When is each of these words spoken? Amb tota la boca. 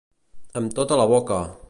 Amb 0.61 0.73
tota 0.81 0.99
la 1.03 1.07
boca. 1.15 1.43